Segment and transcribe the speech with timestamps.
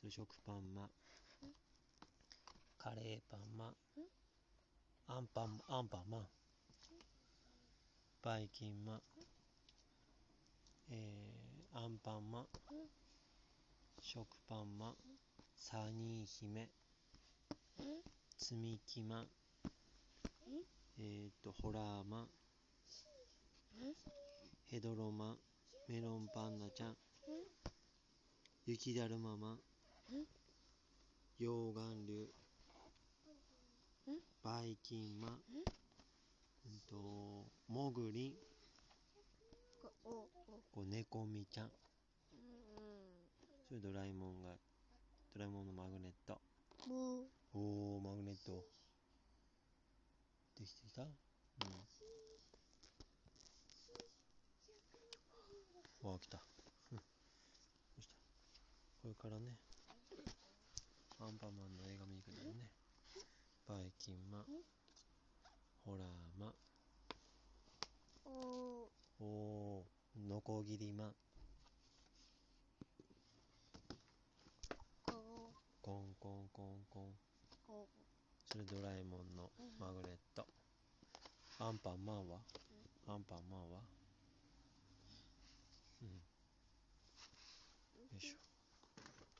[0.00, 0.88] それ食パンマ
[2.78, 3.74] カレーパンマ
[5.08, 6.26] アンパンアンパンマン
[8.22, 9.00] バイキンマン
[10.90, 12.46] えー、アンパンマ
[14.00, 14.94] 食パンマ
[15.54, 16.70] サニー姫
[18.38, 19.26] 積み木マン
[20.98, 22.28] えーとホラーマン
[24.70, 25.36] ヘドロマン
[25.88, 26.96] メロンパンナちゃん
[28.64, 29.58] 雪だるまマン
[31.38, 32.28] 溶岩流。
[34.42, 35.40] バイキンマン
[36.66, 38.34] うんとモグリン
[40.72, 41.66] こう猫みちゃん。
[41.66, 41.72] うん
[43.68, 44.56] それドラえもんが
[45.32, 46.40] ドラえもんのマグネット。
[46.88, 48.64] むおーマグネット。
[50.58, 51.02] できてきた？
[51.02, 51.08] うん。
[56.08, 56.38] わあ来た？
[59.02, 59.56] これからね
[61.22, 62.70] アンパンマンの映画見に行くんだよね。
[63.68, 64.38] バイキンマ。
[64.38, 64.44] ン
[65.84, 66.08] ホラー
[66.40, 66.46] マ。
[66.46, 66.54] ン
[68.24, 68.88] お
[69.20, 70.28] おー。
[70.28, 71.08] ノコギリマ。
[71.08, 71.14] ン
[75.04, 77.12] こコンコンコンコン。
[77.66, 77.88] こ
[78.50, 80.46] それドラえもんのマグネット。
[81.58, 82.38] アンパンマンは？
[83.06, 83.99] アンパンマンは？